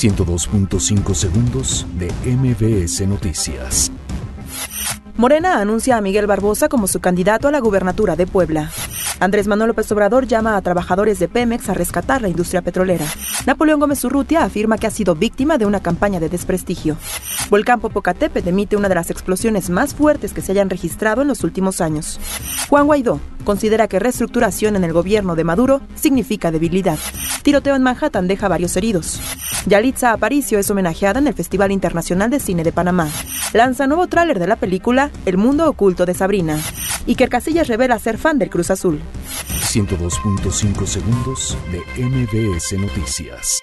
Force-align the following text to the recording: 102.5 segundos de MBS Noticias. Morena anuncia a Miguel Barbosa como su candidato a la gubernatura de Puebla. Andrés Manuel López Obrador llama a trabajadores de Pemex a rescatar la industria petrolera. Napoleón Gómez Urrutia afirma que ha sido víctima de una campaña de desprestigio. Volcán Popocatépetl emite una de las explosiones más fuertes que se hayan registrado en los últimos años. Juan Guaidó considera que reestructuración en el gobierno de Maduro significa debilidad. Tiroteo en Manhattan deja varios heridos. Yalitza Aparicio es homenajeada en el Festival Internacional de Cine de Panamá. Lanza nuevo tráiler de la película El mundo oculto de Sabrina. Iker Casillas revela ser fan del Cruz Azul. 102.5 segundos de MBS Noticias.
102.5 0.00 1.14
segundos 1.14 1.86
de 1.98 2.10
MBS 2.24 3.06
Noticias. 3.06 3.92
Morena 5.18 5.60
anuncia 5.60 5.98
a 5.98 6.00
Miguel 6.00 6.26
Barbosa 6.26 6.70
como 6.70 6.86
su 6.86 7.00
candidato 7.00 7.48
a 7.48 7.50
la 7.50 7.60
gubernatura 7.60 8.16
de 8.16 8.26
Puebla. 8.26 8.70
Andrés 9.18 9.46
Manuel 9.46 9.68
López 9.68 9.92
Obrador 9.92 10.26
llama 10.26 10.56
a 10.56 10.62
trabajadores 10.62 11.18
de 11.18 11.28
Pemex 11.28 11.68
a 11.68 11.74
rescatar 11.74 12.22
la 12.22 12.30
industria 12.30 12.62
petrolera. 12.62 13.04
Napoleón 13.44 13.78
Gómez 13.78 14.02
Urrutia 14.02 14.42
afirma 14.42 14.78
que 14.78 14.86
ha 14.86 14.90
sido 14.90 15.14
víctima 15.14 15.58
de 15.58 15.66
una 15.66 15.80
campaña 15.80 16.18
de 16.18 16.30
desprestigio. 16.30 16.96
Volcán 17.50 17.80
Popocatépetl 17.80 18.48
emite 18.48 18.76
una 18.76 18.88
de 18.88 18.94
las 18.94 19.10
explosiones 19.10 19.68
más 19.68 19.94
fuertes 19.94 20.32
que 20.32 20.40
se 20.40 20.52
hayan 20.52 20.70
registrado 20.70 21.20
en 21.20 21.28
los 21.28 21.44
últimos 21.44 21.82
años. 21.82 22.18
Juan 22.70 22.86
Guaidó 22.86 23.20
considera 23.44 23.86
que 23.86 23.98
reestructuración 23.98 24.76
en 24.76 24.84
el 24.84 24.94
gobierno 24.94 25.36
de 25.36 25.44
Maduro 25.44 25.82
significa 25.94 26.50
debilidad. 26.50 26.98
Tiroteo 27.42 27.74
en 27.74 27.82
Manhattan 27.82 28.28
deja 28.28 28.48
varios 28.48 28.76
heridos. 28.76 29.20
Yalitza 29.66 30.12
Aparicio 30.12 30.58
es 30.58 30.70
homenajeada 30.70 31.20
en 31.20 31.26
el 31.26 31.34
Festival 31.34 31.72
Internacional 31.72 32.30
de 32.30 32.40
Cine 32.40 32.64
de 32.64 32.72
Panamá. 32.72 33.08
Lanza 33.52 33.86
nuevo 33.86 34.06
tráiler 34.06 34.38
de 34.38 34.46
la 34.46 34.56
película 34.56 35.10
El 35.26 35.36
mundo 35.36 35.68
oculto 35.68 36.06
de 36.06 36.14
Sabrina. 36.14 36.58
Iker 37.06 37.28
Casillas 37.28 37.68
revela 37.68 37.98
ser 37.98 38.18
fan 38.18 38.38
del 38.38 38.50
Cruz 38.50 38.70
Azul. 38.70 39.00
102.5 39.72 40.86
segundos 40.86 41.56
de 41.70 42.04
MBS 42.04 42.72
Noticias. 42.78 43.60